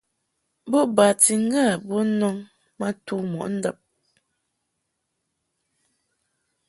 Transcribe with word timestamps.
Bo 0.69 0.79
bati 0.95 1.33
ŋga 1.45 1.63
to 1.87 1.95
nɔŋ 2.19 2.37
ma 2.79 2.87
tu 3.05 3.15
mɔʼ 3.31 3.47
ndab. 3.55 3.77